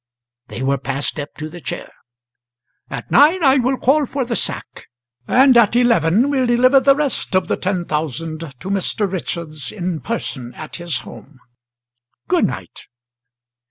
They 0.47 0.63
were 0.63 0.79
passed 0.79 1.19
up 1.19 1.35
to 1.35 1.47
the 1.47 1.61
Chair. 1.61 1.91
"At 2.89 3.11
nine 3.11 3.43
I 3.43 3.59
will 3.59 3.77
call 3.77 4.07
for 4.07 4.25
the 4.25 4.35
sack, 4.35 4.87
and 5.27 5.55
at 5.55 5.75
eleven 5.75 6.31
will 6.31 6.47
deliver 6.47 6.79
the 6.79 6.95
rest 6.95 7.35
of 7.35 7.47
the 7.47 7.55
ten 7.55 7.85
thousand 7.85 8.39
to 8.39 8.69
Mr. 8.71 9.07
Richards 9.11 9.71
in 9.71 9.99
person 10.01 10.55
at 10.55 10.77
his 10.77 11.01
home. 11.01 11.37
Good 12.27 12.45
night." 12.47 12.87